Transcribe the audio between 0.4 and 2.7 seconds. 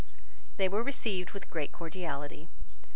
They were received with great cordiality.